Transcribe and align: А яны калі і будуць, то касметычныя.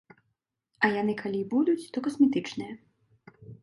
А 0.87 0.91
яны 1.01 1.13
калі 1.21 1.39
і 1.43 1.49
будуць, 1.53 1.79
то 1.93 1.97
касметычныя. 2.11 2.73